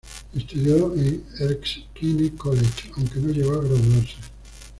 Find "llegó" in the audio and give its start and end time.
3.31-3.51